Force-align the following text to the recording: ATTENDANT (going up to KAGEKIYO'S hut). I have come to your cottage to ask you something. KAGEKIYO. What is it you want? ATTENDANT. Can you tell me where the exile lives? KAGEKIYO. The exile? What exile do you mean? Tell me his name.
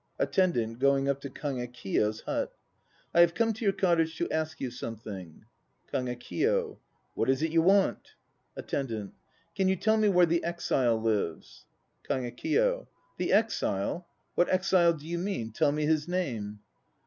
ATTENDANT 0.17 0.79
(going 0.79 1.07
up 1.07 1.21
to 1.21 1.29
KAGEKIYO'S 1.29 2.21
hut). 2.21 2.55
I 3.13 3.19
have 3.19 3.35
come 3.35 3.53
to 3.53 3.63
your 3.63 3.71
cottage 3.71 4.17
to 4.17 4.31
ask 4.31 4.59
you 4.59 4.71
something. 4.71 5.45
KAGEKIYO. 5.93 6.79
What 7.13 7.29
is 7.29 7.43
it 7.43 7.51
you 7.51 7.61
want? 7.61 8.13
ATTENDANT. 8.55 9.13
Can 9.53 9.67
you 9.67 9.75
tell 9.75 9.97
me 9.97 10.09
where 10.09 10.25
the 10.25 10.43
exile 10.43 10.99
lives? 10.99 11.67
KAGEKIYO. 12.09 12.87
The 13.19 13.31
exile? 13.31 14.07
What 14.33 14.49
exile 14.49 14.93
do 14.93 15.05
you 15.05 15.19
mean? 15.19 15.51
Tell 15.51 15.71
me 15.71 15.85
his 15.85 16.07
name. 16.07 16.61